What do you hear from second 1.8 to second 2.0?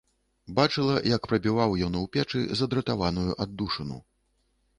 ён